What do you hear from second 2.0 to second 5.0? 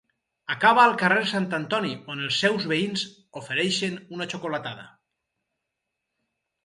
on els seus veïns ofereixen una xocolatada.